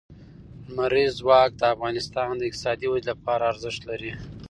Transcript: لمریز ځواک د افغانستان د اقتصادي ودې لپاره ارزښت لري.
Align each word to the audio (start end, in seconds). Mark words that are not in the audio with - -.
لمریز 0.71 1.11
ځواک 1.21 1.51
د 1.57 1.61
افغانستان 1.73 2.31
د 2.37 2.41
اقتصادي 2.49 2.87
ودې 2.89 3.05
لپاره 3.11 3.43
ارزښت 3.51 3.81
لري. 3.89 4.11